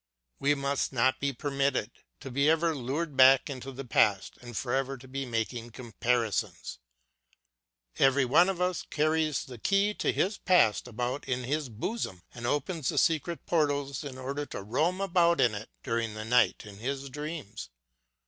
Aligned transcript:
We 0.39 0.55
must 0.55 0.91
not 0.91 1.19
be 1.19 1.31
permitted 1.31 1.91
to 2.21 2.31
be 2.31 2.49
ever 2.49 2.73
lured 2.73 3.15
back 3.15 3.51
into 3.51 3.71
the 3.71 3.85
past 3.85 4.35
and 4.41 4.57
forever 4.57 4.97
to 4.97 5.07
be 5.07 5.27
making 5.27 5.73
comparisons. 5.73 6.79
Every 7.99 8.25
one 8.25 8.49
of 8.49 8.59
us 8.59 8.81
carries 8.81 9.45
the 9.45 9.59
key 9.59 9.93
to 9.93 10.11
his 10.11 10.39
past 10.39 10.87
about 10.87 11.29
in 11.29 11.43
his 11.43 11.69
bosom 11.69 12.23
and 12.33 12.47
opens 12.47 12.89
the 12.89 12.97
secret 12.97 13.45
portals 13.45 14.03
in 14.03 14.17
order 14.17 14.47
to 14.47 14.63
roam 14.63 15.01
about 15.01 15.39
in 15.39 15.53
it 15.53 15.69
during 15.83 16.15
the 16.15 16.25
night 16.25 16.65
in 16.65 16.79
his 16.79 17.07
dreams. 17.11 17.69